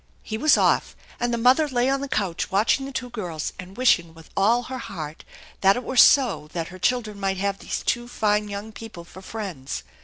He 0.23 0.35
was 0.35 0.57
off, 0.57 0.95
and 1.19 1.31
the 1.31 1.37
mother 1.37 1.67
lay 1.67 1.87
on 1.87 2.01
the 2.01 2.07
couch 2.07 2.49
watching 2.49 2.87
the 2.87 2.91
two 2.91 3.11
girls 3.11 3.53
and 3.59 3.77
wishing 3.77 4.15
with 4.15 4.31
all 4.35 4.63
her 4.63 4.79
heart 4.79 5.23
that 5.61 5.75
it 5.75 5.83
were 5.83 5.95
so 5.95 6.49
that 6.53 6.69
her 6.69 6.79
children 6.79 7.19
might 7.19 7.37
have 7.37 7.59
these 7.59 7.83
two 7.83 8.07
fine 8.07 8.47
young 8.47 8.71
people 8.71 9.03
for 9.03 9.21
friends. 9.21 9.83